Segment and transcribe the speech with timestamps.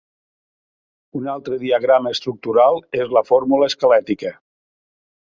[1.19, 4.37] Un altre diagrama estructural és la fórmula esquelètica.